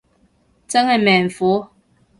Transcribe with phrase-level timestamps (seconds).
[0.67, 1.67] 真係命苦